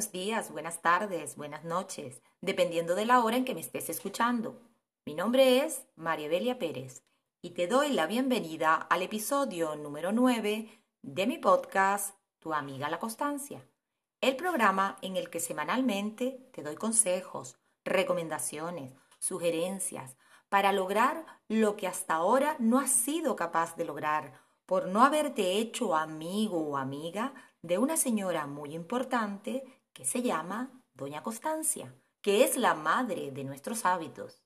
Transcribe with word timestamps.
buenos 0.00 0.12
días, 0.12 0.50
buenas 0.50 0.80
tardes, 0.80 1.36
buenas 1.36 1.62
noches, 1.62 2.22
dependiendo 2.40 2.94
de 2.94 3.04
la 3.04 3.22
hora 3.22 3.36
en 3.36 3.44
que 3.44 3.52
me 3.52 3.60
estés 3.60 3.90
escuchando. 3.90 4.58
Mi 5.04 5.12
nombre 5.12 5.62
es 5.62 5.84
María 5.94 6.26
Belia 6.26 6.58
Pérez 6.58 7.02
y 7.42 7.50
te 7.50 7.66
doy 7.66 7.90
la 7.90 8.06
bienvenida 8.06 8.76
al 8.76 9.02
episodio 9.02 9.76
número 9.76 10.10
9 10.10 10.70
de 11.02 11.26
mi 11.26 11.36
podcast 11.36 12.16
Tu 12.38 12.54
amiga 12.54 12.88
la 12.88 12.98
constancia, 12.98 13.68
el 14.22 14.36
programa 14.36 14.96
en 15.02 15.18
el 15.18 15.28
que 15.28 15.38
semanalmente 15.38 16.48
te 16.54 16.62
doy 16.62 16.76
consejos, 16.76 17.58
recomendaciones, 17.84 18.94
sugerencias 19.18 20.16
para 20.48 20.72
lograr 20.72 21.26
lo 21.48 21.76
que 21.76 21.86
hasta 21.86 22.14
ahora 22.14 22.56
no 22.58 22.78
has 22.78 22.90
sido 22.90 23.36
capaz 23.36 23.76
de 23.76 23.84
lograr 23.84 24.32
por 24.64 24.86
no 24.86 25.02
haberte 25.02 25.58
hecho 25.58 25.94
amigo 25.94 26.58
o 26.58 26.78
amiga 26.78 27.34
de 27.60 27.76
una 27.76 27.98
señora 27.98 28.46
muy 28.46 28.74
importante 28.74 29.64
que 29.92 30.04
se 30.04 30.22
llama 30.22 30.82
Doña 30.94 31.22
Constancia, 31.22 31.94
que 32.20 32.44
es 32.44 32.56
la 32.56 32.74
madre 32.74 33.30
de 33.30 33.44
nuestros 33.44 33.84
hábitos. 33.84 34.42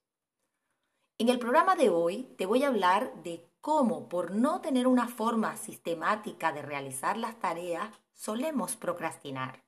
En 1.19 1.29
el 1.29 1.39
programa 1.39 1.77
de 1.77 1.91
hoy 1.91 2.35
te 2.37 2.47
voy 2.47 2.65
a 2.65 2.69
hablar 2.69 3.23
de 3.23 3.49
cómo, 3.61 4.09
por 4.09 4.33
no 4.33 4.61
tener 4.61 4.87
una 4.87 5.09
forma 5.09 5.57
sistemática 5.57 6.53
de 6.53 6.63
realizar 6.63 7.17
las 7.17 7.39
tareas, 7.39 7.89
solemos 8.13 8.77
procrastinar. 8.77 9.65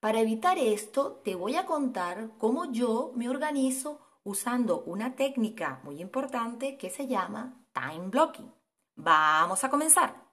Para 0.00 0.20
evitar 0.20 0.58
esto, 0.58 1.22
te 1.24 1.34
voy 1.34 1.56
a 1.56 1.64
contar 1.64 2.32
cómo 2.38 2.70
yo 2.70 3.12
me 3.14 3.30
organizo 3.30 4.00
usando 4.22 4.82
una 4.82 5.16
técnica 5.16 5.80
muy 5.84 6.00
importante 6.00 6.76
que 6.76 6.90
se 6.90 7.06
llama 7.06 7.64
time 7.72 8.08
blocking. 8.08 8.52
Vamos 8.96 9.64
a 9.64 9.70
comenzar. 9.70 10.23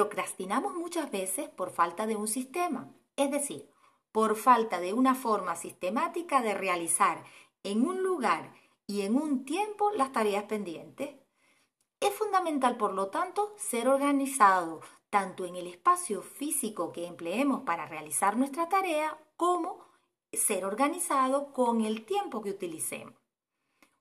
Procrastinamos 0.00 0.72
muchas 0.76 1.10
veces 1.10 1.50
por 1.50 1.72
falta 1.72 2.06
de 2.06 2.16
un 2.16 2.26
sistema, 2.26 2.90
es 3.16 3.30
decir, 3.30 3.68
por 4.12 4.34
falta 4.34 4.80
de 4.80 4.94
una 4.94 5.14
forma 5.14 5.56
sistemática 5.56 6.40
de 6.40 6.54
realizar 6.54 7.22
en 7.64 7.86
un 7.86 8.02
lugar 8.02 8.54
y 8.86 9.02
en 9.02 9.14
un 9.14 9.44
tiempo 9.44 9.90
las 9.90 10.10
tareas 10.10 10.44
pendientes. 10.44 11.10
Es 12.00 12.14
fundamental, 12.14 12.78
por 12.78 12.94
lo 12.94 13.08
tanto, 13.08 13.52
ser 13.58 13.88
organizado 13.88 14.80
tanto 15.10 15.44
en 15.44 15.54
el 15.56 15.66
espacio 15.66 16.22
físico 16.22 16.92
que 16.92 17.06
empleemos 17.06 17.60
para 17.64 17.84
realizar 17.84 18.38
nuestra 18.38 18.70
tarea 18.70 19.18
como 19.36 19.84
ser 20.32 20.64
organizado 20.64 21.52
con 21.52 21.82
el 21.82 22.06
tiempo 22.06 22.40
que 22.40 22.52
utilicemos. 22.52 23.20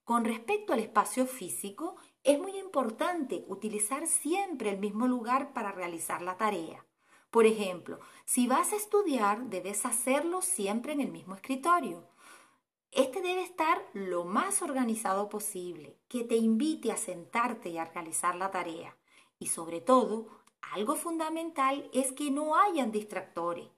Con 0.06 0.24
respecto 0.24 0.72
al 0.72 0.80
espacio 0.80 1.28
físico, 1.28 1.98
es 2.24 2.40
muy 2.40 2.58
importante 2.58 3.46
utilizar 3.48 4.08
siempre 4.08 4.72
el 4.72 4.80
mismo 4.80 5.08
lugar 5.08 5.54
para 5.54 5.72
realizar 5.72 6.22
la 6.22 6.38
tarea. 6.38 6.86
Por 7.32 7.46
ejemplo, 7.46 8.00
si 8.26 8.48
vas 8.48 8.74
a 8.74 8.76
estudiar, 8.76 9.50
debes 9.50 9.86
hacerlo 9.86 10.42
siempre 10.42 10.94
en 10.94 11.02
el 11.02 11.12
mismo 11.12 11.36
escritorio. 11.36 12.08
Este 12.92 13.22
debe 13.22 13.44
estar 13.44 13.86
lo 13.94 14.26
más 14.26 14.64
organizado 14.64 15.30
posible, 15.30 16.00
que 16.08 16.24
te 16.24 16.36
invite 16.36 16.92
a 16.92 16.98
sentarte 16.98 17.70
y 17.70 17.78
a 17.78 17.86
realizar 17.86 18.36
la 18.36 18.50
tarea. 18.50 18.98
Y 19.38 19.48
sobre 19.48 19.80
todo, 19.80 20.28
algo 20.74 20.96
fundamental 20.96 21.90
es 21.94 22.12
que 22.12 22.32
no 22.32 22.56
hayan 22.56 22.92
distractores. 22.92 23.70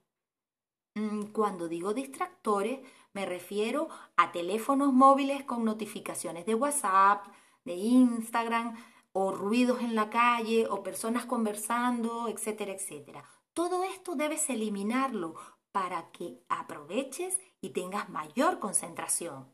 Mm, 0.94 1.26
cuando 1.26 1.68
digo 1.68 1.92
distractores, 1.92 2.80
me 3.12 3.26
refiero 3.26 3.88
a 4.16 4.32
teléfonos 4.32 4.92
móviles 4.94 5.44
con 5.44 5.64
notificaciones 5.64 6.46
de 6.46 6.54
WhatsApp, 6.54 7.26
de 7.64 7.74
Instagram 7.74 8.76
o 9.12 9.32
ruidos 9.32 9.80
en 9.80 9.94
la 9.94 10.10
calle 10.10 10.66
o 10.68 10.82
personas 10.82 11.26
conversando, 11.26 12.28
etcétera, 12.28 12.72
etcétera. 12.72 13.24
Todo 13.52 13.84
esto 13.84 14.14
debes 14.14 14.48
eliminarlo 14.48 15.34
para 15.70 16.10
que 16.10 16.42
aproveches 16.48 17.38
y 17.60 17.70
tengas 17.70 18.08
mayor 18.08 18.58
concentración. 18.58 19.52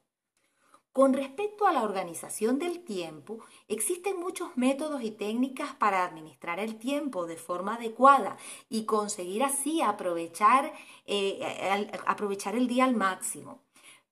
Con 0.93 1.13
respecto 1.13 1.67
a 1.67 1.73
la 1.73 1.85
organización 1.85 2.59
del 2.59 2.83
tiempo, 2.83 3.39
existen 3.69 4.19
muchos 4.19 4.57
métodos 4.57 5.03
y 5.03 5.13
técnicas 5.13 5.75
para 5.77 6.05
administrar 6.05 6.59
el 6.59 6.77
tiempo 6.77 7.27
de 7.27 7.37
forma 7.37 7.75
adecuada 7.75 8.37
y 8.69 8.85
conseguir 8.85 9.45
así 9.45 9.81
aprovechar, 9.81 10.73
eh, 11.07 11.89
aprovechar 12.05 12.57
el 12.57 12.67
día 12.67 12.85
al 12.85 12.97
máximo. 12.97 13.63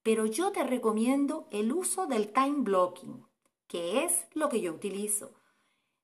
Pero 0.04 0.26
yo 0.26 0.52
te 0.52 0.62
recomiendo 0.62 1.48
el 1.50 1.72
uso 1.72 2.06
del 2.06 2.32
time 2.32 2.58
blocking 2.58 3.25
que 3.66 4.04
es 4.04 4.26
lo 4.34 4.48
que 4.48 4.60
yo 4.60 4.72
utilizo. 4.72 5.32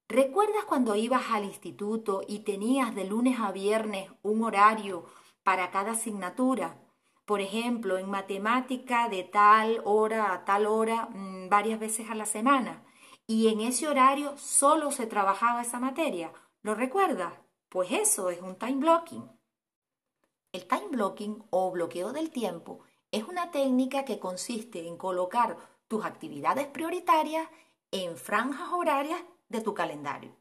¿Recuerdas 0.08 0.64
cuando 0.64 0.94
ibas 0.94 1.30
al 1.30 1.44
instituto 1.44 2.22
y 2.26 2.40
tenías 2.40 2.94
de 2.94 3.04
lunes 3.04 3.40
a 3.40 3.50
viernes 3.52 4.10
un 4.22 4.44
horario 4.44 5.06
para 5.42 5.70
cada 5.70 5.92
asignatura? 5.92 6.78
Por 7.24 7.40
ejemplo, 7.40 7.98
en 7.98 8.10
matemática 8.10 9.08
de 9.08 9.22
tal 9.22 9.80
hora 9.84 10.34
a 10.34 10.44
tal 10.44 10.66
hora 10.66 11.06
mm, 11.06 11.48
varias 11.48 11.80
veces 11.80 12.10
a 12.10 12.14
la 12.14 12.26
semana. 12.26 12.84
Y 13.26 13.48
en 13.48 13.60
ese 13.60 13.88
horario 13.88 14.36
solo 14.36 14.90
se 14.90 15.06
trabajaba 15.06 15.62
esa 15.62 15.78
materia. 15.78 16.32
¿Lo 16.62 16.74
recuerdas? 16.74 17.32
Pues 17.68 17.90
eso 17.92 18.28
es 18.28 18.42
un 18.42 18.56
time 18.56 18.80
blocking. 18.80 19.30
El 20.52 20.66
time 20.66 20.88
blocking 20.90 21.42
o 21.48 21.70
bloqueo 21.70 22.12
del 22.12 22.30
tiempo 22.30 22.80
es 23.10 23.24
una 23.24 23.50
técnica 23.50 24.04
que 24.04 24.18
consiste 24.18 24.86
en 24.86 24.98
colocar 24.98 25.56
tus 25.92 26.06
actividades 26.06 26.69
prioritarias 26.69 27.47
en 27.91 28.16
franjas 28.16 28.72
horarias 28.72 29.20
de 29.50 29.60
tu 29.60 29.75
calendario. 29.75 30.34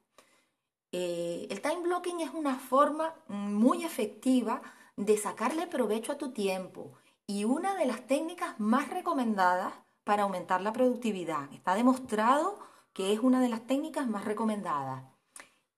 Eh, 0.93 1.45
el 1.49 1.61
time 1.61 1.81
blocking 1.81 2.21
es 2.21 2.29
una 2.33 2.55
forma 2.55 3.13
muy 3.27 3.83
efectiva 3.83 4.61
de 4.95 5.17
sacarle 5.17 5.67
provecho 5.67 6.13
a 6.13 6.17
tu 6.17 6.31
tiempo 6.31 6.93
y 7.27 7.43
una 7.43 7.75
de 7.75 7.85
las 7.85 8.07
técnicas 8.07 8.57
más 8.61 8.89
recomendadas 8.91 9.73
para 10.05 10.23
aumentar 10.23 10.61
la 10.61 10.71
productividad. 10.71 11.51
Está 11.51 11.75
demostrado 11.75 12.57
que 12.93 13.11
es 13.11 13.19
una 13.19 13.41
de 13.41 13.49
las 13.49 13.67
técnicas 13.67 14.07
más 14.07 14.23
recomendadas. 14.23 15.03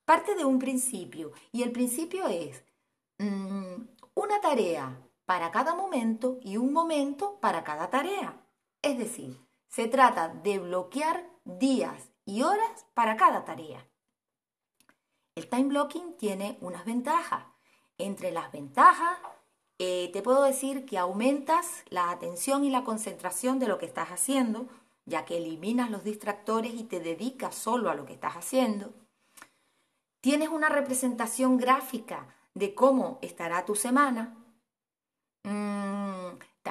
Parte 0.05 0.35
de 0.35 0.45
un 0.45 0.59
principio 0.59 1.31
y 1.51 1.63
el 1.63 1.71
principio 1.71 2.27
es 2.27 2.63
mm, 3.17 3.87
una 4.13 4.39
tarea 4.39 5.01
para 5.25 5.49
cada 5.49 5.73
momento 5.73 6.37
y 6.43 6.57
un 6.57 6.71
momento 6.73 7.39
para 7.39 7.63
cada 7.63 7.89
tarea. 7.89 8.39
Es 8.83 8.99
decir, 8.99 9.39
se 9.73 9.87
trata 9.87 10.27
de 10.27 10.59
bloquear 10.59 11.27
días 11.45 12.11
y 12.25 12.43
horas 12.43 12.85
para 12.93 13.17
cada 13.17 13.43
tarea. 13.43 13.83
El 15.33 15.49
time 15.49 15.63
blocking 15.63 16.15
tiene 16.15 16.59
unas 16.61 16.85
ventajas. 16.85 17.45
Entre 17.97 18.31
las 18.31 18.51
ventajas, 18.51 19.17
eh, 19.79 20.11
te 20.13 20.21
puedo 20.21 20.43
decir 20.43 20.85
que 20.85 20.99
aumentas 20.99 21.83
la 21.89 22.11
atención 22.11 22.63
y 22.63 22.69
la 22.69 22.83
concentración 22.83 23.57
de 23.57 23.67
lo 23.67 23.79
que 23.79 23.87
estás 23.87 24.09
haciendo, 24.09 24.67
ya 25.05 25.25
que 25.25 25.37
eliminas 25.37 25.89
los 25.89 26.03
distractores 26.03 26.75
y 26.75 26.83
te 26.83 26.99
dedicas 26.99 27.55
solo 27.55 27.89
a 27.89 27.95
lo 27.95 28.05
que 28.05 28.13
estás 28.13 28.35
haciendo. 28.35 28.93
Tienes 30.21 30.49
una 30.49 30.69
representación 30.69 31.57
gráfica 31.57 32.27
de 32.53 32.75
cómo 32.75 33.17
estará 33.23 33.65
tu 33.65 33.73
semana. 33.73 34.37
Mm, 35.45 35.82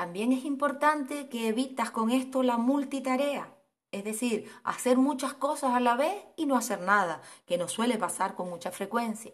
también 0.02 0.32
es 0.32 0.44
importante 0.44 1.28
que 1.28 1.46
evitas 1.46 1.92
con 1.92 2.10
esto 2.10 2.42
la 2.42 2.58
multitarea, 2.58 3.56
es 3.92 4.02
decir, 4.02 4.50
hacer 4.64 4.96
muchas 4.96 5.32
cosas 5.32 5.74
a 5.74 5.78
la 5.78 5.94
vez 5.94 6.24
y 6.34 6.46
no 6.46 6.56
hacer 6.56 6.80
nada, 6.80 7.22
que 7.46 7.56
nos 7.56 7.70
suele 7.70 7.98
pasar 7.98 8.34
con 8.34 8.50
mucha 8.50 8.72
frecuencia. 8.72 9.32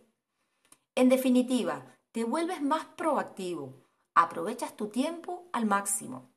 En 0.94 1.08
definitiva, 1.08 1.86
te 2.12 2.24
vuelves 2.24 2.60
más 2.60 2.84
proactivo, 2.84 3.72
aprovechas 4.14 4.76
tu 4.76 4.88
tiempo 4.88 5.48
al 5.54 5.64
máximo. 5.64 6.28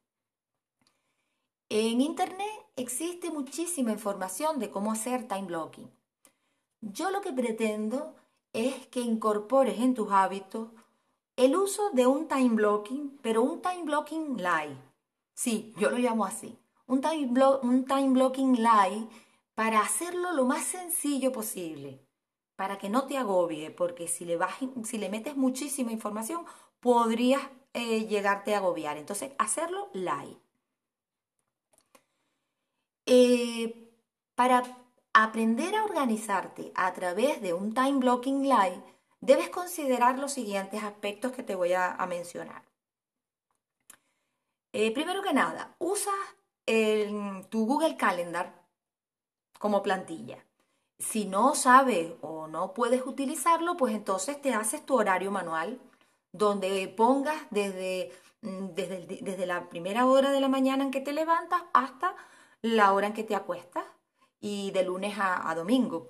En 1.67 1.99
Internet 1.99 2.55
existe 2.77 3.31
muchísima 3.31 3.91
información 3.91 4.59
de 4.59 4.71
cómo 4.71 4.93
hacer 4.93 5.27
time 5.27 5.47
blocking. 5.47 5.91
Yo 6.79 7.11
lo 7.11 7.19
que 7.19 7.33
pretendo 7.33 8.15
es 8.53 8.87
que 8.87 9.01
incorpores 9.01 9.77
en 9.81 9.93
tus 9.93 10.09
hábitos 10.09 10.69
el 11.45 11.55
uso 11.55 11.89
de 11.91 12.05
un 12.05 12.27
time 12.27 12.49
blocking, 12.49 13.17
pero 13.23 13.41
un 13.41 13.61
time 13.61 13.83
blocking 13.83 14.37
live. 14.37 14.77
Sí, 15.33 15.73
yo 15.77 15.89
lo 15.89 15.97
llamo 15.97 16.23
así. 16.23 16.55
Un 16.85 17.01
time, 17.01 17.31
un 17.63 17.85
time 17.85 18.09
blocking 18.09 18.57
live 18.57 19.07
para 19.55 19.79
hacerlo 19.79 20.33
lo 20.33 20.45
más 20.45 20.63
sencillo 20.63 21.31
posible, 21.31 22.05
para 22.55 22.77
que 22.77 22.89
no 22.89 23.07
te 23.07 23.17
agobie, 23.17 23.71
porque 23.71 24.07
si 24.07 24.23
le, 24.23 24.37
si 24.83 24.99
le 24.99 25.09
metes 25.09 25.35
muchísima 25.35 25.91
información, 25.91 26.45
podrías 26.79 27.41
eh, 27.73 28.05
llegarte 28.05 28.53
a 28.53 28.59
agobiar. 28.59 28.97
Entonces, 28.97 29.31
hacerlo 29.39 29.89
live. 29.93 30.37
Eh, 33.07 33.95
para 34.35 34.63
aprender 35.11 35.75
a 35.75 35.85
organizarte 35.85 36.71
a 36.75 36.93
través 36.93 37.41
de 37.41 37.53
un 37.53 37.73
time 37.73 37.97
blocking 37.97 38.43
live, 38.43 38.83
debes 39.21 39.49
considerar 39.49 40.19
los 40.19 40.33
siguientes 40.33 40.83
aspectos 40.83 41.31
que 41.31 41.43
te 41.43 41.55
voy 41.55 41.73
a, 41.73 41.95
mencionar. 42.07 42.63
Eh, 44.73 44.91
primero 44.93 45.21
que 45.21 45.33
nada, 45.33 45.75
usa 45.79 46.13
tu 47.49 47.65
Google 47.65 47.97
Calendar 47.97 48.53
como 49.59 49.83
plantilla. 49.83 50.45
Si 50.99 51.25
no 51.25 51.55
sabes 51.55 52.13
o 52.21 52.47
no 52.47 52.73
puedes 52.73 53.05
utilizarlo, 53.05 53.75
pues 53.75 53.95
entonces 53.95 54.41
te 54.41 54.53
haces 54.53 54.85
tu 54.85 54.95
horario 54.97 55.31
manual, 55.31 55.79
donde 56.31 56.87
pongas 56.87 57.41
desde, 57.49 58.11
mm, 58.41 58.67
desde, 58.73 59.19
desde 59.21 59.45
la 59.45 59.67
primera 59.69 60.05
hora 60.05 60.31
de 60.31 60.39
la 60.39 60.47
mañana 60.47 60.83
en 60.83 60.91
que 60.91 61.01
te 61.01 61.13
levantas 61.13 61.63
hasta 61.73 62.15
la 62.61 62.93
hora 62.93 63.07
en 63.07 63.13
que 63.13 63.23
te 63.23 63.35
acuestas 63.35 63.85
y 64.39 64.71
de 64.71 64.83
lunes 64.83 65.15
a, 65.19 65.53
domingo. 65.55 66.09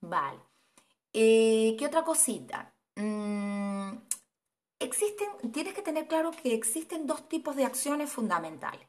Vale. 0.00 0.47
Eh, 1.20 1.74
¿Qué 1.76 1.84
otra 1.84 2.04
cosita? 2.04 2.72
Mm, 2.94 3.90
existen, 4.78 5.28
tienes 5.50 5.74
que 5.74 5.82
tener 5.82 6.06
claro 6.06 6.30
que 6.30 6.54
existen 6.54 7.08
dos 7.08 7.28
tipos 7.28 7.56
de 7.56 7.64
acciones 7.64 8.08
fundamentales. 8.08 8.86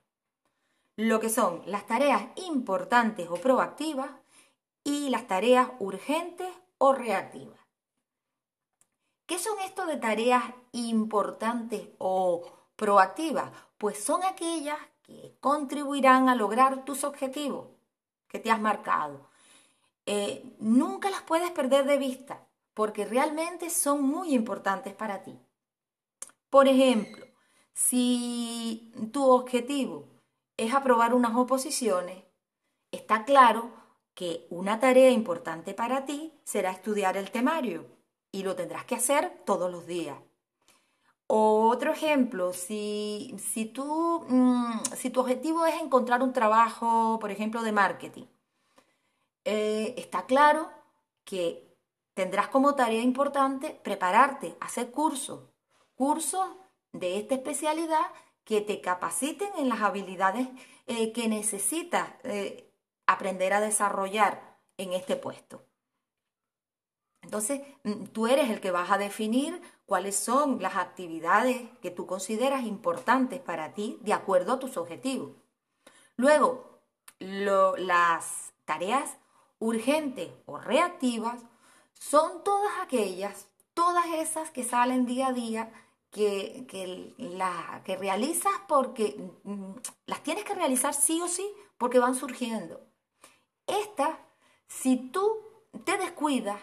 Lo 0.95 1.19
que 1.19 1.29
son 1.29 1.63
las 1.65 1.87
tareas 1.87 2.27
importantes 2.35 3.27
o 3.31 3.37
proactivas 3.37 4.11
y 4.83 5.09
las 5.09 5.25
tareas 5.25 5.71
urgentes 5.79 6.53
o 6.77 6.93
reactivas. 6.93 7.59
¿Qué 9.25 9.39
son 9.39 9.57
esto 9.61 9.87
de 9.87 9.97
tareas 9.97 10.43
importantes 10.71 11.89
o 11.97 12.43
proactivas? 12.75 13.51
Pues 13.79 14.03
son 14.03 14.23
aquellas 14.23 14.77
que 15.01 15.35
contribuirán 15.39 16.29
a 16.29 16.35
lograr 16.35 16.85
tus 16.85 17.03
objetivos 17.03 17.69
que 18.27 18.37
te 18.37 18.51
has 18.51 18.61
marcado. 18.61 19.28
Eh, 20.11 20.55
nunca 20.57 21.11
las 21.11 21.21
puedes 21.21 21.51
perder 21.51 21.85
de 21.85 21.99
vista 21.99 22.43
porque 22.73 23.05
realmente 23.05 23.69
son 23.69 24.01
muy 24.01 24.33
importantes 24.33 24.95
para 24.95 25.21
ti. 25.21 25.37
Por 26.49 26.67
ejemplo, 26.67 27.27
si 27.73 28.91
tu 29.13 29.23
objetivo 29.29 30.07
es 30.57 30.73
aprobar 30.73 31.13
unas 31.13 31.35
oposiciones, 31.35 32.23
está 32.91 33.23
claro 33.23 33.69
que 34.15 34.47
una 34.49 34.79
tarea 34.79 35.11
importante 35.11 35.75
para 35.75 36.05
ti 36.05 36.33
será 36.43 36.71
estudiar 36.71 37.15
el 37.15 37.29
temario 37.29 37.85
y 38.31 38.41
lo 38.41 38.55
tendrás 38.55 38.85
que 38.85 38.95
hacer 38.95 39.43
todos 39.45 39.71
los 39.71 39.85
días. 39.85 40.17
Otro 41.27 41.91
ejemplo, 41.91 42.53
si, 42.53 43.35
si, 43.37 43.71
mm, 43.77 44.79
si 44.97 45.11
tu 45.11 45.19
objetivo 45.19 45.67
es 45.67 45.79
encontrar 45.79 46.23
un 46.23 46.33
trabajo, 46.33 47.19
por 47.21 47.29
ejemplo, 47.29 47.61
de 47.61 47.73
marketing, 47.73 48.25
eh, 49.45 49.95
está 49.97 50.25
claro 50.25 50.69
que 51.23 51.69
tendrás 52.13 52.47
como 52.49 52.75
tarea 52.75 53.01
importante 53.01 53.79
prepararte, 53.83 54.57
hacer 54.59 54.91
cursos, 54.91 55.41
cursos 55.95 56.47
de 56.91 57.17
esta 57.17 57.35
especialidad 57.35 58.05
que 58.43 58.61
te 58.61 58.81
capaciten 58.81 59.49
en 59.57 59.69
las 59.69 59.81
habilidades 59.81 60.47
eh, 60.87 61.11
que 61.13 61.27
necesitas 61.27 62.09
eh, 62.23 62.73
aprender 63.05 63.53
a 63.53 63.61
desarrollar 63.61 64.57
en 64.77 64.93
este 64.93 65.15
puesto. 65.15 65.63
Entonces, 67.21 67.61
mm, 67.83 68.05
tú 68.05 68.27
eres 68.27 68.49
el 68.49 68.59
que 68.59 68.71
vas 68.71 68.91
a 68.91 68.97
definir 68.97 69.61
cuáles 69.85 70.15
son 70.15 70.61
las 70.61 70.75
actividades 70.75 71.61
que 71.81 71.91
tú 71.91 72.05
consideras 72.05 72.63
importantes 72.63 73.39
para 73.39 73.73
ti 73.73 73.99
de 74.01 74.13
acuerdo 74.13 74.53
a 74.53 74.59
tus 74.59 74.77
objetivos. 74.77 75.31
Luego, 76.15 76.81
las 77.19 78.53
tareas 78.65 79.17
urgentes 79.59 80.29
o 80.45 80.57
reactivas 80.57 81.41
son 81.93 82.43
todas 82.43 82.71
aquellas, 82.81 83.47
todas 83.73 84.05
esas 84.07 84.49
que 84.51 84.63
salen 84.63 85.05
día 85.05 85.27
a 85.27 85.33
día, 85.33 85.71
que, 86.11 86.65
que, 86.67 87.13
que 87.85 87.95
realizas 87.97 88.53
porque 88.67 89.31
mm, 89.43 89.73
las 90.07 90.23
tienes 90.23 90.43
que 90.43 90.55
realizar 90.55 90.93
sí 90.93 91.21
o 91.21 91.27
sí 91.27 91.47
porque 91.77 91.99
van 91.99 92.15
surgiendo. 92.15 92.81
Estas, 93.67 94.17
si 94.67 94.97
tú 94.97 95.29
te 95.85 95.97
descuidas, 95.97 96.59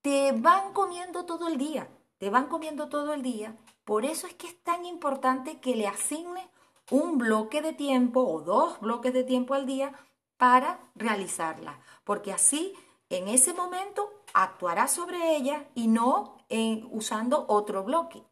te 0.00 0.32
van 0.32 0.72
comiendo 0.72 1.26
todo 1.26 1.48
el 1.48 1.58
día 1.58 1.88
te 2.18 2.30
van 2.30 2.46
comiendo 2.48 2.88
todo 2.88 3.14
el 3.14 3.22
día. 3.22 3.56
Por 3.84 4.04
eso 4.04 4.26
es 4.26 4.34
que 4.34 4.48
es 4.48 4.62
tan 4.62 4.84
importante 4.84 5.60
que 5.60 5.76
le 5.76 5.86
asignes 5.86 6.44
un 6.90 7.18
bloque 7.18 7.62
de 7.62 7.72
tiempo 7.72 8.20
o 8.20 8.42
dos 8.42 8.80
bloques 8.80 9.12
de 9.12 9.24
tiempo 9.24 9.54
al 9.54 9.66
día 9.66 9.92
para 10.36 10.78
realizarla, 10.94 11.80
porque 12.08 12.32
así 12.32 12.72
en 13.10 13.28
ese 13.28 13.52
momento 13.52 14.10
actuarás 14.32 14.92
sobre 14.92 15.36
ella 15.36 15.68
y 15.74 15.88
no 15.88 16.38
en, 16.48 16.88
usando 16.90 17.44
otro 17.48 17.84
bloque. 17.84 18.22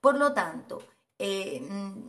Por 0.00 0.16
lo 0.16 0.32
tanto, 0.32 0.82
eh, 1.18 1.60
mm, 1.60 2.08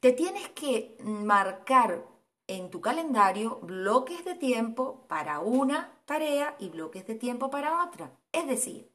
te 0.00 0.12
tienes 0.12 0.48
que 0.48 0.96
marcar 1.00 2.06
en 2.46 2.70
tu 2.70 2.80
calendario 2.80 3.58
bloques 3.60 4.24
de 4.24 4.34
tiempo 4.34 5.04
para 5.08 5.40
una 5.40 5.92
tarea 6.06 6.56
y 6.58 6.70
bloques 6.70 7.06
de 7.06 7.14
tiempo 7.14 7.50
para 7.50 7.84
otra. 7.84 8.10
Es 8.32 8.46
decir, 8.46 8.90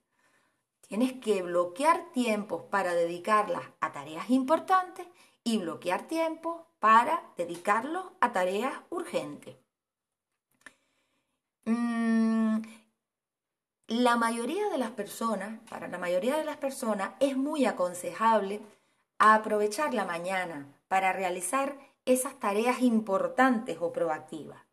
Tienes 0.89 1.13
que 1.21 1.43
bloquear 1.43 2.11
tiempos 2.13 2.63
para 2.63 2.95
dedicarlas 2.95 3.61
a 3.79 3.91
tareas 3.91 4.31
importantes 4.31 5.05
y 5.43 5.59
bloquear 5.59 6.07
tiempos 6.07 6.63
para 6.79 7.31
dedicarlos 7.37 8.05
a 8.19 8.31
tareas 8.31 8.73
urgentes. 8.89 9.55
Mm, 11.69 12.63
la 13.89 14.15
mayoría 14.17 14.69
de 14.69 14.79
las 14.79 14.91
personas, 14.91 15.59
para 15.69 15.87
la 15.87 15.99
mayoría 15.99 16.35
de 16.37 16.43
las 16.43 16.57
personas, 16.57 17.11
es 17.19 17.37
muy 17.37 17.65
aconsejable 17.65 18.61
aprovechar 19.19 19.93
la 19.93 20.05
mañana 20.05 20.67
para 20.87 21.13
realizar 21.13 21.77
esas 22.05 22.39
tareas 22.39 22.81
importantes 22.81 23.77
o 23.81 23.93
proactivas. 23.93 24.63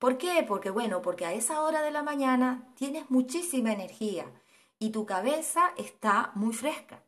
¿Por 0.00 0.18
qué? 0.18 0.44
Porque 0.48 0.70
bueno, 0.70 1.00
porque 1.00 1.26
a 1.26 1.32
esa 1.32 1.62
hora 1.62 1.82
de 1.82 1.92
la 1.92 2.02
mañana 2.02 2.72
tienes 2.74 3.08
muchísima 3.10 3.72
energía 3.72 4.26
y 4.80 4.90
tu 4.90 5.06
cabeza 5.06 5.72
está 5.76 6.32
muy 6.34 6.54
fresca. 6.54 7.04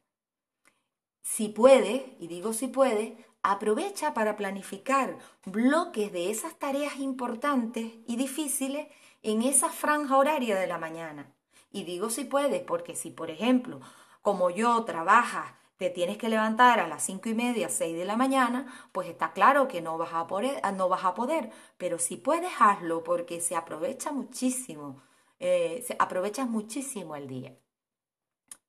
Si 1.23 1.49
puede, 1.49 2.17
y 2.21 2.29
digo 2.29 2.53
si 2.53 2.69
puede, 2.69 3.17
aprovecha 3.43 4.15
para 4.15 4.37
planificar 4.37 5.19
bloques 5.45 6.13
de 6.13 6.31
esas 6.31 6.59
tareas 6.59 6.97
importantes 6.97 7.93
y 8.07 8.17
difíciles 8.17 8.89
en 9.23 9.43
esa 9.43 9.69
franja 9.69 10.17
horaria 10.17 10.57
de 10.57 10.67
la 10.67 10.79
mañana. 10.79 11.33
Y 11.71 11.85
digo 11.85 12.11
si 12.11 12.25
puedes, 12.25 12.63
porque 12.63 12.95
si, 12.95 13.11
por 13.11 13.31
ejemplo, 13.31 13.81
como 14.21 14.51
yo 14.51 14.85
trabajas, 14.85 15.53
te 15.77 15.91
tienes 15.91 16.17
que 16.17 16.29
levantar 16.29 16.79
a 16.79 16.87
las 16.87 17.03
cinco 17.03 17.29
y 17.29 17.35
media, 17.35 17.69
seis 17.69 17.97
de 17.97 18.05
la 18.05 18.17
mañana, 18.17 18.73
pues 18.93 19.09
está 19.09 19.33
claro 19.33 19.67
que 19.67 19.83
no 19.83 19.99
vas 19.99 20.13
a 20.13 20.29
poder, 20.29 20.61
no 20.77 20.89
vas 20.89 21.05
a 21.05 21.15
poder. 21.15 21.51
Pero 21.77 21.99
si 21.99 22.17
puedes, 22.17 22.53
hazlo, 22.61 23.03
porque 23.03 23.41
se 23.41 23.57
aprovecha 23.57 24.13
muchísimo, 24.13 25.03
eh, 25.41 25.85
aprovechas 25.99 26.49
muchísimo 26.49 27.17
el 27.17 27.27
día. 27.27 27.57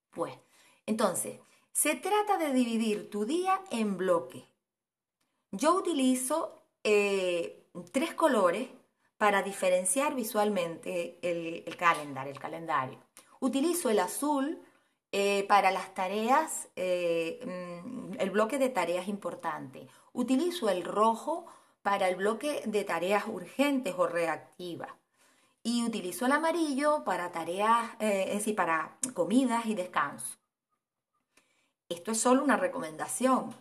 Pues, 0.10 0.34
entonces, 0.88 1.40
se 1.72 1.96
trata 1.96 2.38
de 2.38 2.52
dividir 2.52 3.12
tu 3.12 3.26
día 3.26 3.62
en 3.70 3.98
bloques. 3.98 4.44
Yo 5.56 5.76
utilizo 5.76 6.64
eh, 6.84 7.68
tres 7.92 8.16
colores 8.16 8.70
para 9.18 9.44
diferenciar 9.44 10.16
visualmente 10.16 11.20
el, 11.22 11.64
el 11.68 11.78
calendario. 11.78 13.00
Utilizo 13.40 13.92
el 13.92 14.00
azul 14.00 14.60
eh, 15.12 15.46
para 15.48 15.70
las 15.70 15.94
tareas, 15.94 16.70
eh, 16.76 17.40
mm, 17.86 18.20
el 18.20 18.32
bloque 18.32 18.58
de 18.58 18.70
tareas 18.70 19.08
importantes. 19.08 19.88
Utilizo 20.12 20.70
el 20.70 20.84
rojo 20.84 21.46
para 21.84 22.10
el 22.10 22.16
bloque 22.16 22.64
de 22.66 22.84
tareas 22.84 23.28
urgentes 23.28 23.94
o 23.96 24.08
reactivas 24.08 24.90
y 25.62 25.86
utilizo 25.86 26.26
el 26.26 26.32
amarillo 26.32 27.04
para 27.04 27.32
tareas, 27.32 27.92
eh, 28.00 28.26
es 28.30 28.40
decir, 28.40 28.56
para 28.56 28.98
comidas 29.14 29.68
y 29.68 29.76
descanso. 29.76 30.38
Esto 31.90 32.12
es 32.12 32.20
solo 32.20 32.44
una 32.44 32.58
recomendación 32.58 33.54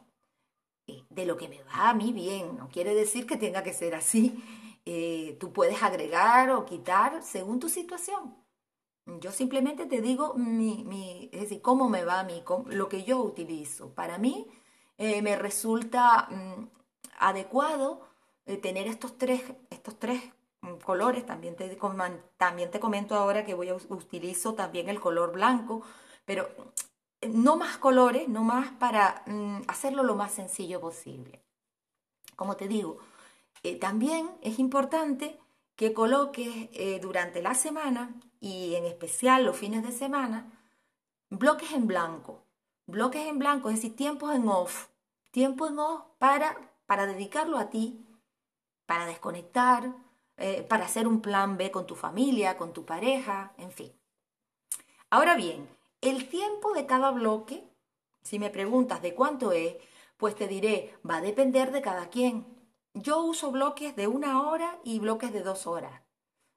de 0.86 1.26
lo 1.26 1.36
que 1.36 1.48
me 1.48 1.62
va 1.64 1.90
a 1.90 1.94
mí 1.94 2.12
bien, 2.12 2.56
no 2.56 2.68
quiere 2.68 2.94
decir 2.94 3.26
que 3.26 3.36
tenga 3.36 3.62
que 3.62 3.72
ser 3.72 3.94
así. 3.94 4.42
Eh, 4.84 5.36
tú 5.38 5.52
puedes 5.52 5.82
agregar 5.82 6.50
o 6.50 6.66
quitar 6.66 7.22
según 7.22 7.60
tu 7.60 7.68
situación. 7.68 8.36
Yo 9.20 9.32
simplemente 9.32 9.86
te 9.86 10.00
digo 10.00 10.34
mi, 10.34 11.28
es 11.32 11.40
decir, 11.42 11.62
cómo 11.62 11.88
me 11.88 12.04
va 12.04 12.20
a 12.20 12.24
mí, 12.24 12.42
lo 12.66 12.88
que 12.88 13.04
yo 13.04 13.20
utilizo. 13.20 13.94
Para 13.94 14.18
mí 14.18 14.48
me 14.98 15.36
resulta 15.36 16.28
mm, 16.30 16.68
adecuado 17.18 18.02
tener 18.60 18.86
estos 18.86 19.18
tres, 19.18 19.42
estos 19.70 19.98
tres 19.98 20.22
colores, 20.84 21.26
también 21.26 21.56
te, 21.56 21.76
también 22.36 22.70
te 22.70 22.80
comento 22.80 23.14
ahora 23.14 23.44
que 23.44 23.54
voy 23.54 23.68
a 23.68 23.74
utilizo 23.74 24.54
también 24.54 24.88
el 24.88 25.00
color 25.00 25.32
blanco, 25.32 25.82
pero 26.24 26.44
eh, 26.44 26.62
no 27.28 27.56
más 27.56 27.78
colores, 27.78 28.28
no 28.28 28.42
más 28.42 28.70
para 28.72 29.22
mm, 29.26 29.62
hacerlo 29.68 30.02
lo 30.02 30.14
más 30.14 30.32
sencillo 30.32 30.80
posible. 30.80 31.42
Como 32.36 32.56
te 32.56 32.68
digo, 32.68 32.98
eh, 33.62 33.76
también 33.76 34.30
es 34.42 34.58
importante 34.58 35.38
que 35.76 35.92
coloques 35.92 36.68
eh, 36.72 36.98
durante 37.00 37.42
la 37.42 37.54
semana 37.54 38.14
y 38.40 38.74
en 38.74 38.84
especial 38.84 39.44
los 39.44 39.56
fines 39.56 39.82
de 39.82 39.92
semana 39.92 40.50
bloques 41.30 41.72
en 41.72 41.86
blanco. 41.86 42.44
Bloques 42.86 43.26
en 43.26 43.38
blanco, 43.38 43.68
es 43.68 43.76
decir, 43.76 43.96
tiempos 43.96 44.34
en 44.34 44.48
off. 44.48 44.88
Tiempo 45.30 45.66
en 45.66 45.78
off 45.78 46.02
para, 46.18 46.56
para 46.86 47.06
dedicarlo 47.06 47.58
a 47.58 47.70
ti, 47.70 48.04
para 48.86 49.06
desconectar, 49.06 49.94
eh, 50.36 50.62
para 50.62 50.84
hacer 50.84 51.06
un 51.06 51.20
plan 51.20 51.56
B 51.56 51.70
con 51.70 51.86
tu 51.86 51.94
familia, 51.94 52.56
con 52.56 52.72
tu 52.72 52.84
pareja, 52.84 53.54
en 53.56 53.70
fin. 53.70 53.92
Ahora 55.08 55.36
bien, 55.36 55.68
el 56.02 56.28
tiempo 56.28 56.72
de 56.72 56.84
cada 56.84 57.10
bloque, 57.10 57.64
si 58.22 58.38
me 58.38 58.50
preguntas 58.50 59.00
de 59.00 59.14
cuánto 59.14 59.52
es, 59.52 59.76
pues 60.18 60.34
te 60.34 60.46
diré, 60.46 60.94
va 61.08 61.16
a 61.16 61.20
depender 61.22 61.72
de 61.72 61.80
cada 61.80 62.10
quien. 62.10 62.46
Yo 62.92 63.22
uso 63.22 63.50
bloques 63.50 63.96
de 63.96 64.08
una 64.08 64.42
hora 64.42 64.78
y 64.84 64.98
bloques 64.98 65.32
de 65.32 65.42
dos 65.42 65.66
horas. 65.66 66.02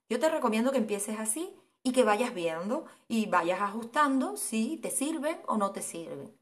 Yo 0.10 0.20
te 0.20 0.30
recomiendo 0.30 0.72
que 0.72 0.80
empieces 0.80 1.20
así 1.20 1.56
y 1.82 1.92
que 1.92 2.04
vayas 2.04 2.34
viendo 2.34 2.86
y 3.08 3.28
vayas 3.28 3.62
ajustando 3.62 4.36
si 4.36 4.78
te 4.78 4.92
sirven 4.92 5.40
o 5.48 5.58
no 5.58 5.72
te 5.72 5.82
sirven. 5.82 6.36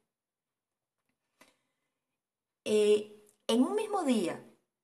Eh, 2.65 3.29
en 3.47 3.61
un 3.61 3.75
mismo 3.75 4.03
día, 4.03 4.41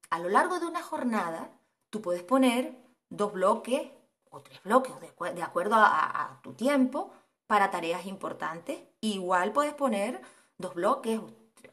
a 0.10 0.20
lo 0.20 0.30
largo 0.30 0.60
de 0.60 0.66
una 0.66 0.84
jornada, 0.84 1.58
tú 1.90 2.02
puedes 2.02 2.24
poner 2.24 2.78
dos 3.10 3.34
bloques 3.34 3.90
o 4.30 4.42
tres 4.42 4.62
bloques 4.64 4.94
de, 5.00 5.42
acuerdo 5.42 5.76
a, 5.78 6.40
tu 6.44 6.54
tiempo 6.54 7.12
para 7.50 7.72
tareas 7.72 8.06
importantes. 8.06 8.80
Igual 9.02 9.52
puedes 9.54 9.74
poner 9.74 10.22
dos 10.60 10.76
bloques 10.76 11.20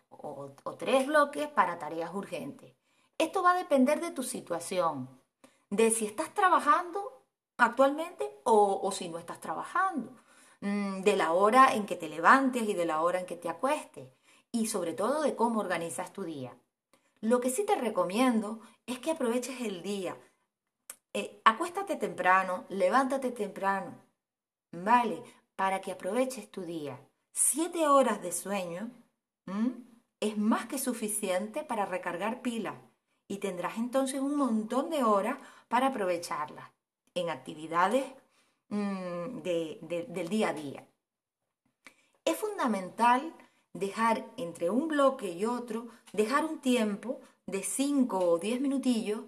o, 0.08 0.50
tres 0.78 1.06
bloques 1.06 1.48
para 1.48 1.78
tareas 1.78 2.14
urgentes. 2.14 2.72
Esto 3.18 3.42
va 3.42 3.50
a 3.50 3.58
depender 3.58 4.00
de 4.00 4.10
tu 4.10 4.22
situación, 4.22 5.06
de 5.68 5.90
si 5.90 6.06
estás 6.06 6.32
trabajando 6.32 7.22
actualmente 7.58 8.40
o, 8.44 8.90
si 8.90 9.10
no 9.10 9.18
estás 9.18 9.38
trabajando, 9.38 10.16
mm, 10.62 11.02
de 11.02 11.14
la 11.14 11.34
hora 11.34 11.74
en 11.74 11.84
que 11.84 11.96
te 11.96 12.08
levantes 12.08 12.62
y 12.62 12.72
de 12.72 12.86
la 12.86 13.02
hora 13.02 13.20
en 13.20 13.26
que 13.26 13.36
te 13.36 13.50
acuestes 13.50 14.08
y 14.52 14.68
sobre 14.68 14.94
todo 14.94 15.20
de 15.20 15.36
cómo 15.36 15.60
organizas 15.60 16.10
tu 16.10 16.22
día. 16.22 16.56
Lo 17.20 17.38
que 17.40 17.50
sí 17.50 17.66
te 17.66 17.74
recomiendo 17.74 18.60
es 18.86 18.98
que 18.98 19.10
aproveches 19.10 19.60
el 19.60 19.82
día. 19.82 20.16
Eh, 21.12 21.42
acuéstate 21.44 21.96
temprano, 21.96 22.64
levántate 22.70 23.30
temprano, 23.30 23.94
¿vale? 24.72 25.22
Para 25.56 25.80
que 25.80 25.92
aproveches 25.92 26.50
tu 26.50 26.62
día. 26.62 27.00
Siete 27.32 27.88
horas 27.88 28.22
de 28.22 28.32
sueño 28.32 28.90
es 30.20 30.38
más 30.38 30.66
que 30.66 30.78
suficiente 30.78 31.62
para 31.64 31.86
recargar 31.86 32.42
pila 32.42 32.80
y 33.28 33.38
tendrás 33.38 33.76
entonces 33.76 34.20
un 34.20 34.36
montón 34.36 34.90
de 34.90 35.02
horas 35.02 35.38
para 35.68 35.88
aprovecharlas 35.88 36.70
en 37.14 37.30
actividades 37.30 38.04
mm, 38.68 39.40
del 39.42 40.28
día 40.28 40.50
a 40.50 40.52
día. 40.52 40.86
Es 42.24 42.36
fundamental 42.36 43.34
dejar 43.72 44.24
entre 44.36 44.70
un 44.70 44.88
bloque 44.88 45.30
y 45.30 45.44
otro, 45.44 45.88
dejar 46.12 46.44
un 46.44 46.60
tiempo 46.60 47.20
de 47.46 47.62
5 47.62 48.18
o 48.18 48.38
10 48.38 48.60
minutillos 48.60 49.24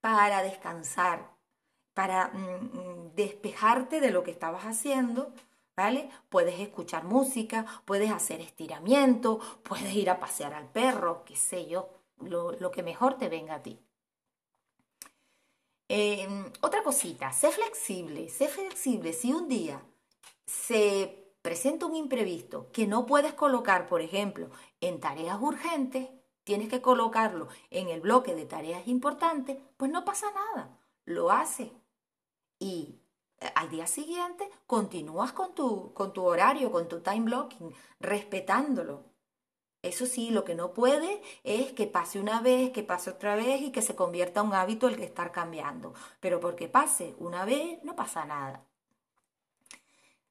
para 0.00 0.42
descansar, 0.42 1.30
para 1.94 2.28
mm, 2.28 2.38
mm, 2.38 3.14
despejarte 3.14 4.00
de 4.00 4.10
lo 4.10 4.22
que 4.22 4.30
estabas 4.30 4.64
haciendo, 4.64 5.32
¿vale? 5.76 6.10
Puedes 6.28 6.60
escuchar 6.60 7.04
música, 7.04 7.66
puedes 7.84 8.10
hacer 8.10 8.40
estiramiento, 8.40 9.40
puedes 9.62 9.94
ir 9.94 10.10
a 10.10 10.20
pasear 10.20 10.54
al 10.54 10.68
perro, 10.70 11.24
qué 11.24 11.36
sé 11.36 11.66
yo, 11.66 11.90
lo, 12.20 12.70
que 12.70 12.82
mejor 12.82 13.18
te 13.18 13.28
venga 13.28 13.56
a 13.56 13.62
ti. 13.62 13.78
Em, 15.88 16.50
otra 16.60 16.82
cosita, 16.82 17.32
sé 17.32 17.50
flexible, 17.50 18.28
sé 18.28 18.48
flexible. 18.48 19.12
Si 19.12 19.32
un 19.32 19.48
día 19.48 19.82
se 20.46 21.34
presenta 21.42 21.86
un 21.86 21.94
imprevisto 21.94 22.70
que 22.72 22.86
no 22.86 23.06
puedes 23.06 23.34
colocar, 23.34 23.86
por 23.86 24.00
ejemplo, 24.00 24.50
en 24.80 25.00
tareas 25.00 25.38
urgentes, 25.40 26.08
tienes 26.44 26.68
que 26.68 26.80
colocarlo 26.80 27.48
en 27.70 27.88
el 27.88 28.00
bloque 28.00 28.34
de 28.34 28.46
tareas 28.46 28.86
importantes, 28.88 29.58
pues 29.76 29.90
no 29.90 30.04
pasa 30.04 30.26
nada, 30.32 30.78
lo 31.04 31.30
hace. 31.30 31.72
Y 32.58 33.00
al 33.54 33.68
día 33.70 33.86
siguiente 33.86 34.48
continúas 34.66 35.32
con 35.32 35.54
tu, 35.54 35.92
con 35.92 36.12
tu 36.12 36.24
horario, 36.24 36.70
con 36.72 36.88
tu 36.88 37.00
time 37.00 37.22
blocking, 37.22 37.72
respetándolo. 38.00 39.04
Eso 39.82 40.06
sí, 40.06 40.30
lo 40.30 40.44
que 40.44 40.54
no 40.54 40.72
puede 40.72 41.20
es 41.42 41.72
que 41.72 41.86
pase 41.86 42.18
una 42.18 42.40
vez, 42.40 42.70
que 42.70 42.82
pase 42.82 43.10
otra 43.10 43.36
vez 43.36 43.60
y 43.60 43.70
que 43.70 43.82
se 43.82 43.94
convierta 43.94 44.40
en 44.40 44.46
un 44.46 44.54
hábito 44.54 44.88
el 44.88 44.96
que 44.96 45.04
estar 45.04 45.30
cambiando. 45.30 45.92
Pero 46.20 46.40
porque 46.40 46.68
pase 46.68 47.14
una 47.18 47.44
vez, 47.44 47.82
no 47.84 47.94
pasa 47.94 48.24
nada. 48.24 48.64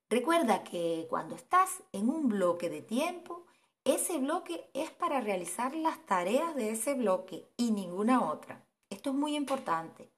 Recuerda 0.10 0.64
que 0.64 1.06
cuando 1.10 1.36
estás 1.36 1.84
en 1.92 2.10
un 2.10 2.30
bloque 2.30 2.70
de 2.70 2.82
tiempo, 2.82 3.46
ese 3.84 4.18
bloque 4.18 4.70
es 4.74 4.92
para 4.92 5.22
realizar 5.22 5.76
las 5.76 6.04
tareas 6.06 6.56
de 6.56 6.72
ese 6.72 6.94
bloque 6.94 7.48
y 7.58 7.72
ninguna 7.72 8.28
otra. 8.28 8.66
Esto 8.90 9.10
es 9.10 9.16
muy 9.16 9.36
importante. 9.36 10.13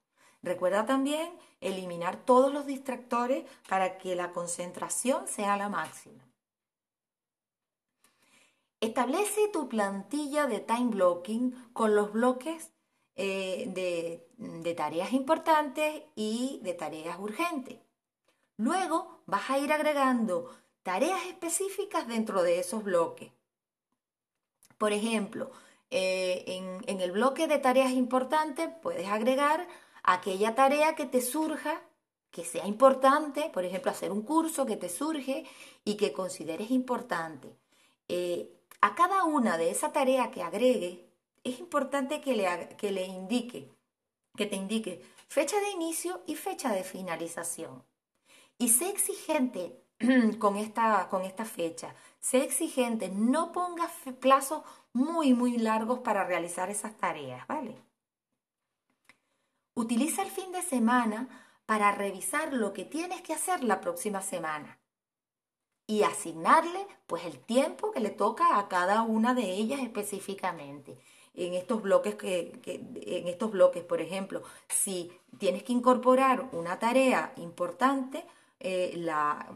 Recuerda 0.46 0.86
también 0.86 1.28
eliminar 1.60 2.24
todos 2.24 2.52
los 2.52 2.66
distractores 2.66 3.44
para 3.68 3.98
que 3.98 4.14
la 4.14 4.30
concentración 4.30 5.26
sea 5.26 5.56
la 5.56 5.68
máxima. 5.68 6.24
Establece 8.80 9.48
tu 9.52 9.68
plantilla 9.68 10.46
de 10.46 10.60
time 10.60 10.90
blocking 10.90 11.72
con 11.72 11.96
los 11.96 12.12
bloques 12.12 12.70
eh, 13.16 14.22
de, 14.38 14.74
tareas 14.74 15.12
importantes 15.12 16.04
y 16.14 16.60
de 16.62 16.74
tareas 16.74 17.18
urgentes. 17.18 17.78
Luego 18.56 19.22
vas 19.26 19.50
a 19.50 19.58
ir 19.58 19.72
agregando 19.72 20.54
tareas 20.84 21.26
específicas 21.26 22.06
dentro 22.06 22.44
de 22.44 22.60
esos 22.60 22.84
bloques. 22.84 23.32
Por 24.78 24.92
ejemplo, 24.92 25.50
eh, 25.90 26.44
en, 26.86 27.00
el 27.00 27.10
bloque 27.10 27.48
de 27.48 27.58
tareas 27.58 27.90
importantes 27.90 28.68
puedes 28.80 29.08
agregar 29.08 29.66
aquella 30.06 30.54
tarea 30.54 30.94
que 30.94 31.04
te 31.04 31.20
surja, 31.20 31.82
que 32.30 32.44
sea 32.44 32.66
importante, 32.66 33.50
por 33.52 33.64
ejemplo, 33.64 33.90
hacer 33.90 34.12
un 34.12 34.22
curso 34.22 34.64
que 34.64 34.76
te 34.76 34.88
surge 34.88 35.44
y 35.84 35.96
que 35.96 36.12
consideres 36.12 36.70
importante. 36.70 37.56
Eh, 38.08 38.52
a 38.80 38.94
cada 38.94 39.24
una 39.24 39.58
de 39.58 39.70
esas 39.70 39.92
tareas 39.92 40.28
que 40.28 40.42
agregue, 40.42 41.08
es 41.44 41.58
importante 41.58 42.20
que 42.20 42.36
le, 42.36 42.76
que 42.76 42.92
le 42.92 43.04
indique, 43.04 43.72
que 44.36 44.46
te 44.46 44.56
indique 44.56 45.02
fecha 45.28 45.58
de 45.60 45.70
inicio 45.70 46.22
y 46.26 46.36
fecha 46.36 46.72
de 46.72 46.84
finalización. 46.84 47.82
Y 48.58 48.68
sé 48.68 48.88
exigente 48.90 49.82
con 50.38 50.56
esta, 50.56 51.08
con 51.08 51.22
esta 51.22 51.44
fecha. 51.44 51.94
Sé 52.20 52.44
exigente, 52.44 53.08
no 53.08 53.52
pongas 53.52 53.90
plazos 54.20 54.62
muy, 54.92 55.34
muy 55.34 55.58
largos 55.58 56.00
para 56.00 56.24
realizar 56.24 56.70
esas 56.70 56.96
tareas, 56.96 57.46
¿vale? 57.46 57.85
Utiliza 59.78 60.22
el 60.22 60.30
fin 60.30 60.52
de 60.52 60.62
semana 60.62 61.28
para 61.66 61.92
revisar 61.92 62.54
lo 62.54 62.72
que 62.72 62.86
tienes 62.86 63.20
que 63.20 63.34
hacer 63.34 63.62
la 63.62 63.82
próxima 63.82 64.22
semana 64.22 64.78
y 65.86 66.02
asignarle 66.02 66.86
pues 67.06 67.26
el 67.26 67.38
tiempo 67.38 67.92
que 67.92 68.00
le 68.00 68.08
toca 68.08 68.58
a 68.58 68.68
cada 68.68 69.02
una 69.02 69.34
de 69.34 69.52
ellas 69.52 69.80
específicamente. 69.80 70.96
En 71.34 71.52
estos 71.52 71.82
bloques 71.82 72.14
que, 72.14 72.58
en 72.64 73.28
estos 73.28 73.50
bloques, 73.50 73.84
por 73.84 74.00
ejemplo, 74.00 74.42
si 74.66 75.12
tienes 75.36 75.62
que 75.62 75.74
incorporar 75.74 76.48
una 76.52 76.78
tarea 76.78 77.34
importante, 77.36 78.24
eh, 78.60 78.94
la, 78.96 79.54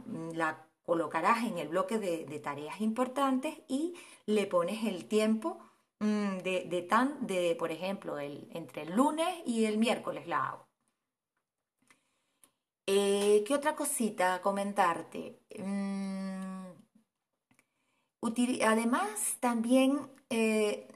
colocarás 0.84 1.44
en 1.44 1.56
el 1.56 1.68
bloque 1.68 1.98
de, 1.98 2.38
tareas 2.40 2.82
importantes 2.82 3.54
y 3.68 3.94
le 4.26 4.46
pones 4.46 4.84
el 4.84 5.06
tiempo 5.06 5.58
mm, 6.00 6.38
de, 6.38 6.86
tan, 6.88 7.26
de, 7.26 7.54
por 7.58 7.70
ejemplo, 7.70 8.18
el, 8.18 8.48
entre 8.52 8.82
el 8.82 8.94
lunes 8.94 9.28
y 9.46 9.64
el 9.66 9.78
miércoles 9.78 10.26
la 10.26 10.48
hago. 10.48 10.66
Eh, 12.86 13.44
¿Qué 13.46 13.54
otra 13.54 13.76
cosita 13.76 14.40
comentarte? 14.42 15.40
Mm, 15.58 16.40
además, 18.64 19.36
también 19.40 20.10
eh, 20.30 20.88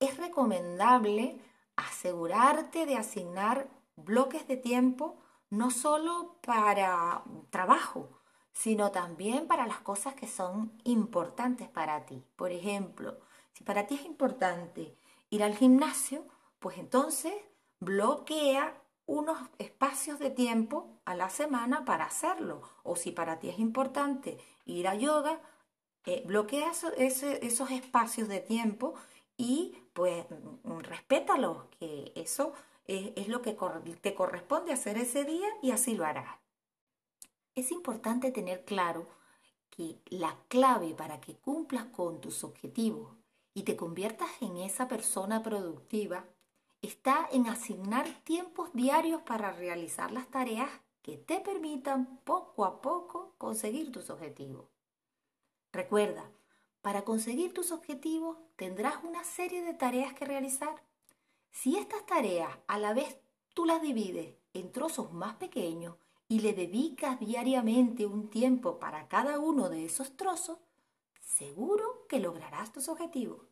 es 0.00 0.16
recomendable 0.16 1.40
asegurarte 1.76 2.86
de 2.86 2.96
asignar 2.96 3.68
bloques 3.96 4.46
de 4.48 4.56
tiempo 4.56 5.16
no 5.50 5.70
solo 5.70 6.38
para 6.42 7.22
trabajo, 7.50 8.20
sino 8.52 8.90
también 8.90 9.46
para 9.46 9.66
las 9.66 9.80
cosas 9.80 10.14
que 10.14 10.26
son 10.26 10.72
importantes 10.84 11.68
para 11.68 12.04
ti. 12.06 12.24
Por 12.36 12.52
ejemplo, 12.52 13.18
si 13.58 13.64
para 13.64 13.88
ti 13.88 13.96
es 13.96 14.04
importante 14.04 14.94
ir 15.30 15.42
al 15.42 15.56
gimnasio, 15.56 16.24
pues 16.60 16.78
entonces 16.78 17.34
bloquea 17.80 18.80
unos 19.04 19.36
espacios 19.58 20.20
de 20.20 20.30
tiempo 20.30 21.00
a 21.04 21.16
la 21.16 21.28
semana 21.28 21.84
para 21.84 22.04
hacerlo. 22.04 22.62
O 22.84 22.94
si 22.94 23.10
para 23.10 23.40
ti 23.40 23.48
es 23.48 23.58
importante 23.58 24.38
ir 24.64 24.86
a 24.86 24.94
yoga, 24.94 25.40
eh, 26.06 26.22
bloquea 26.24 26.70
esos 26.98 27.70
espacios 27.72 28.28
de 28.28 28.38
tiempo 28.38 28.94
y 29.36 29.76
pues 29.92 30.24
respétalos, 30.62 31.64
que 31.80 32.12
eso 32.14 32.52
es, 32.86 33.26
lo 33.26 33.42
que 33.42 33.56
te 34.00 34.14
corresponde 34.14 34.72
hacer 34.72 34.98
ese 34.98 35.24
día 35.24 35.48
y 35.62 35.72
así 35.72 35.96
lo 35.96 36.06
harás. 36.06 36.36
Es 37.56 37.72
importante 37.72 38.30
tener 38.30 38.64
claro 38.64 39.08
que 39.68 39.98
la 40.10 40.36
clave 40.46 40.94
para 40.94 41.20
que 41.20 41.34
cumplas 41.34 41.86
con 41.86 42.20
tus 42.20 42.44
objetivos 42.44 43.17
y 43.58 43.64
te 43.64 43.74
conviertas 43.74 44.30
en 44.40 44.56
esa 44.58 44.86
persona 44.86 45.42
productiva 45.42 46.24
está 46.80 47.28
en 47.32 47.48
asignar 47.48 48.06
tiempos 48.22 48.72
diarios 48.72 49.22
para 49.22 49.50
realizar 49.50 50.12
las 50.12 50.28
tareas 50.30 50.70
que 51.02 51.16
te 51.16 51.40
permitan 51.40 52.20
poco 52.22 52.64
a 52.64 52.80
poco 52.80 53.34
conseguir 53.36 53.90
tus 53.90 54.10
objetivos. 54.10 54.68
Recuerda, 55.72 56.30
para 56.82 57.02
conseguir 57.02 57.52
tus 57.52 57.72
objetivos 57.72 58.38
tendrás 58.54 59.02
una 59.02 59.24
serie 59.24 59.64
de 59.64 59.74
tareas 59.74 60.14
que 60.14 60.24
realizar. 60.24 60.80
Si 61.50 61.76
estas 61.76 62.06
tareas 62.06 62.56
a 62.68 62.78
la 62.78 62.94
vez 62.94 63.18
tú 63.54 63.64
las 63.64 63.82
divides 63.82 64.36
en 64.52 64.70
trozos 64.70 65.12
más 65.12 65.34
pequeños 65.34 65.96
y 66.28 66.40
le 66.40 66.52
dedicas 66.52 67.18
diariamente 67.18 68.06
un 68.06 68.30
tiempo 68.30 68.78
para 68.78 69.08
cada 69.08 69.40
uno 69.40 69.68
de 69.68 69.84
esos 69.84 70.16
trozos, 70.16 70.58
seguro 71.20 72.06
que 72.08 72.20
lograrás 72.20 72.72
tus 72.72 72.88
objetivos. 72.88 73.47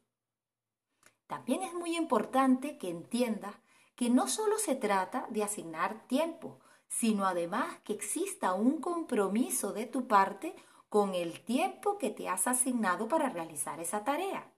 También 1.27 1.63
es 1.63 1.75
muy 1.75 1.97
importante 1.97 2.79
que 2.79 2.91
entiendas 2.91 3.57
que 3.95 4.11
no 4.11 4.29
solo 4.29 4.59
se 4.59 4.77
trata 4.77 5.27
de 5.31 5.43
asignar 5.43 6.07
tiempo, 6.07 6.61
sino 6.89 7.27
además 7.27 7.79
que 7.85 7.93
exista 7.93 8.53
un 8.55 8.81
compromiso 8.81 9.73
de 9.73 9.87
tu 9.87 10.07
parte 10.07 10.55
con 10.89 11.15
el 11.15 11.41
tiempo 11.41 11.99
que 11.99 12.11
te 12.11 12.29
has 12.29 12.47
asignado 12.47 13.09
para 13.09 13.29
realizar 13.29 13.81
esa 13.81 14.05
tarea. 14.05 14.53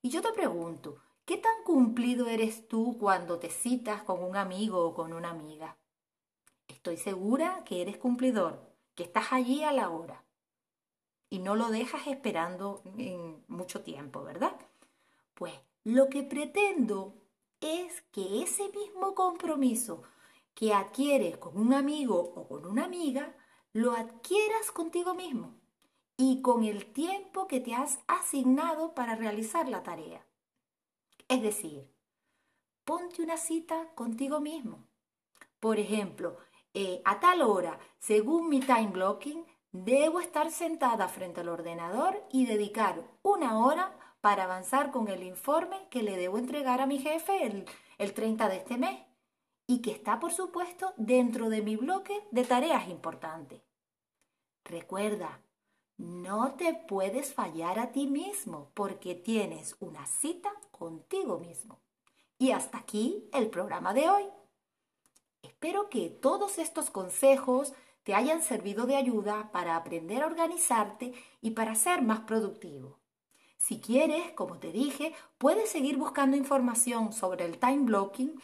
Y 0.00 0.08
yo 0.08 0.22
te 0.22 0.32
pregunto, 0.32 0.96
¿qué 1.24 1.36
tan 1.36 1.62
cumplido 1.64 2.28
eres 2.28 2.66
tú 2.66 2.96
cuando 2.98 3.38
te 3.38 3.50
citas 3.50 4.02
con 4.02 4.22
un 4.22 4.36
amigo 4.36 4.84
o 4.84 4.94
con 4.94 5.12
una 5.12 5.30
amiga? 5.30 5.76
Estoy 6.66 6.96
segura 6.96 7.62
que 7.64 7.82
eres 7.82 7.98
cumplidor, 7.98 8.74
que 8.94 9.02
estás 9.02 9.32
allí 9.32 9.62
a 9.64 9.72
la 9.72 9.90
hora 9.90 10.24
y 11.28 11.38
no 11.38 11.56
lo 11.56 11.70
dejas 11.70 12.06
esperando 12.06 12.82
en 12.96 13.44
mucho 13.48 13.82
tiempo, 13.82 14.22
¿verdad? 14.22 14.54
Pues 15.34 15.54
lo 15.84 16.08
que 16.08 16.22
pretendo 16.22 17.22
es 17.60 18.02
que 18.12 18.42
ese 18.42 18.68
mismo 18.70 19.14
compromiso 19.14 20.02
que 20.54 20.74
adquieres 20.74 21.38
con 21.38 21.56
un 21.56 21.72
amigo 21.72 22.18
o 22.18 22.48
con 22.48 22.66
una 22.66 22.84
amiga, 22.84 23.34
lo 23.72 23.92
adquieras 23.92 24.70
contigo 24.70 25.14
mismo 25.14 25.58
y 26.16 26.42
con 26.42 26.64
el 26.64 26.92
tiempo 26.92 27.46
que 27.46 27.60
te 27.60 27.74
has 27.74 28.00
asignado 28.06 28.94
para 28.94 29.16
realizar 29.16 29.68
la 29.68 29.82
tarea. 29.82 30.26
Es 31.28 31.42
decir, 31.42 31.90
ponte 32.84 33.22
una 33.22 33.38
cita 33.38 33.94
contigo 33.94 34.40
mismo. 34.40 34.86
Por 35.58 35.78
ejemplo, 35.78 36.36
eh, 36.74 37.00
a 37.04 37.20
tal 37.20 37.42
hora, 37.42 37.78
según 37.98 38.48
mi 38.48 38.60
time 38.60 38.88
blocking, 38.88 39.46
debo 39.70 40.20
estar 40.20 40.50
sentada 40.50 41.08
frente 41.08 41.40
al 41.40 41.48
ordenador 41.48 42.22
y 42.30 42.44
dedicar 42.46 43.02
una 43.22 43.58
hora 43.58 43.98
para 44.22 44.44
avanzar 44.44 44.92
con 44.92 45.08
el 45.08 45.24
informe 45.24 45.88
que 45.90 46.02
le 46.02 46.16
debo 46.16 46.38
entregar 46.38 46.80
a 46.80 46.86
mi 46.86 46.98
jefe 46.98 47.44
el, 47.44 47.66
el 47.98 48.14
30 48.14 48.48
de 48.48 48.56
este 48.56 48.78
mes 48.78 49.04
y 49.66 49.82
que 49.82 49.90
está, 49.90 50.20
por 50.20 50.32
supuesto, 50.32 50.94
dentro 50.96 51.50
de 51.50 51.60
mi 51.60 51.76
bloque 51.76 52.22
de 52.30 52.44
tareas 52.44 52.88
importantes. 52.88 53.60
Recuerda, 54.64 55.42
no 55.98 56.54
te 56.54 56.72
puedes 56.72 57.34
fallar 57.34 57.80
a 57.80 57.90
ti 57.90 58.06
mismo 58.06 58.70
porque 58.74 59.16
tienes 59.16 59.76
una 59.80 60.06
cita 60.06 60.50
contigo 60.70 61.38
mismo. 61.38 61.80
Y 62.38 62.52
hasta 62.52 62.78
aquí 62.78 63.28
el 63.32 63.50
programa 63.50 63.92
de 63.92 64.08
hoy. 64.08 64.24
Espero 65.42 65.90
que 65.90 66.10
todos 66.10 66.58
estos 66.58 66.90
consejos 66.90 67.72
te 68.04 68.14
hayan 68.14 68.42
servido 68.42 68.86
de 68.86 68.96
ayuda 68.96 69.50
para 69.50 69.74
aprender 69.74 70.22
a 70.22 70.26
organizarte 70.26 71.12
y 71.40 71.50
para 71.50 71.74
ser 71.74 72.02
más 72.02 72.20
productivo. 72.20 73.01
Si 73.62 73.78
quieres, 73.78 74.32
como 74.32 74.58
te 74.58 74.72
dije, 74.72 75.14
puedes 75.38 75.70
seguir 75.70 75.96
buscando 75.96 76.36
información 76.36 77.12
sobre 77.12 77.44
el 77.44 77.58
time 77.58 77.84
blocking 77.84 78.34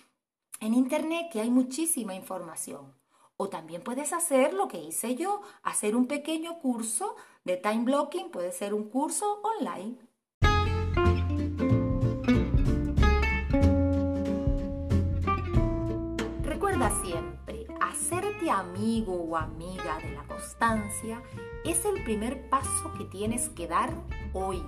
en 0.60 0.74
Internet, 0.74 1.26
que 1.32 1.40
hay 1.40 1.50
muchísima 1.50 2.14
información. 2.14 2.94
O 3.36 3.48
también 3.48 3.82
puedes 3.82 4.12
hacer 4.12 4.54
lo 4.54 4.68
que 4.68 4.78
hice 4.78 5.16
yo, 5.16 5.40
hacer 5.64 5.96
un 5.96 6.06
pequeño 6.06 6.60
curso 6.60 7.16
de 7.42 7.56
time 7.56 7.82
blocking, 7.82 8.30
puede 8.30 8.52
ser 8.52 8.72
un 8.72 8.90
curso 8.90 9.40
online. 9.42 9.98
Recuerda 16.44 16.92
siempre, 17.02 17.66
hacerte 17.80 18.52
amigo 18.52 19.14
o 19.14 19.36
amiga 19.36 19.98
de 19.98 20.12
la 20.12 20.22
constancia 20.28 21.20
es 21.64 21.84
el 21.84 22.04
primer 22.04 22.48
paso 22.48 22.92
que 22.96 23.04
tienes 23.04 23.48
que 23.48 23.66
dar 23.66 23.92
hoy 24.32 24.62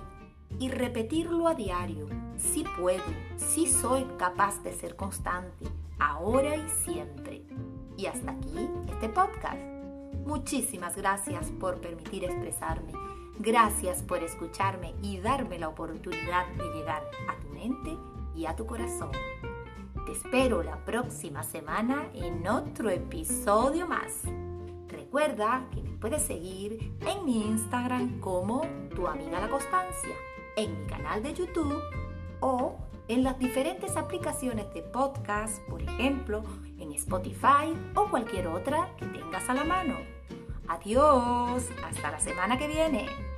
y 0.59 0.69
repetirlo 0.69 1.47
a 1.47 1.55
diario. 1.55 2.07
Si 2.37 2.63
puedo, 2.79 3.03
si 3.37 3.67
soy 3.67 4.05
capaz 4.17 4.61
de 4.63 4.73
ser 4.73 4.95
constante, 4.95 5.65
ahora 5.99 6.55
y 6.55 6.67
siempre. 6.83 7.43
Y 7.97 8.07
hasta 8.07 8.31
aquí 8.31 8.67
este 8.89 9.09
podcast. 9.09 9.61
Muchísimas 10.25 10.95
gracias 10.95 11.51
por 11.59 11.79
permitir 11.79 12.23
expresarme. 12.23 12.93
Gracias 13.39 14.01
por 14.03 14.23
escucharme 14.23 14.93
y 15.01 15.19
darme 15.19 15.59
la 15.59 15.69
oportunidad 15.69 16.47
de 16.55 16.63
llegar 16.75 17.03
a 17.27 17.39
tu 17.39 17.47
mente 17.49 17.97
y 18.35 18.45
a 18.45 18.55
tu 18.55 18.65
corazón. 18.65 19.11
Te 20.05 20.11
espero 20.11 20.63
la 20.63 20.83
próxima 20.83 21.43
semana 21.43 22.09
en 22.13 22.47
otro 22.47 22.89
episodio 22.89 23.87
más. 23.87 24.23
Recuerda 24.87 25.67
que 25.71 25.81
me 25.81 25.97
puedes 25.97 26.21
seguir 26.23 26.93
en 27.05 27.25
mi 27.25 27.45
Instagram 27.47 28.19
como 28.19 28.61
tu 28.95 29.07
amiga 29.07 29.39
la 29.39 29.49
constancia 29.49 30.15
en 30.55 30.81
mi 30.81 30.87
canal 30.87 31.23
de 31.23 31.33
YouTube 31.33 31.81
o 32.39 32.77
en 33.07 33.23
las 33.23 33.37
diferentes 33.39 33.97
aplicaciones 33.97 34.73
de 34.73 34.81
podcast, 34.81 35.61
por 35.69 35.81
ejemplo, 35.81 36.43
en 36.79 36.91
Spotify 36.93 37.73
o 37.95 38.09
cualquier 38.09 38.47
otra 38.47 38.95
que 38.97 39.05
tengas 39.05 39.49
a 39.49 39.53
la 39.53 39.63
mano. 39.63 39.95
Adiós, 40.67 41.67
hasta 41.83 42.11
la 42.11 42.19
semana 42.19 42.57
que 42.57 42.67
viene. 42.67 43.30